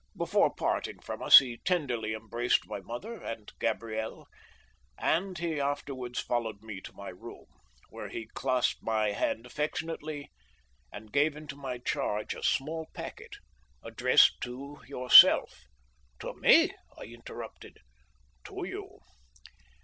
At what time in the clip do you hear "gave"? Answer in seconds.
11.13-11.35